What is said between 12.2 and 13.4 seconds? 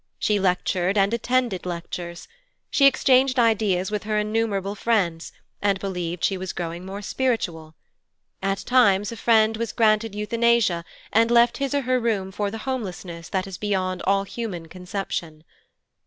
for the homelessness